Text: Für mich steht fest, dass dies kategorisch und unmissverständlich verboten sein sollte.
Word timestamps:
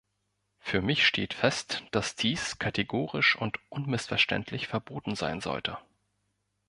Für 0.57 0.81
mich 0.81 1.05
steht 1.05 1.35
fest, 1.35 1.83
dass 1.91 2.15
dies 2.15 2.57
kategorisch 2.57 3.35
und 3.35 3.59
unmissverständlich 3.69 4.67
verboten 4.67 5.15
sein 5.15 5.41
sollte. 5.41 5.77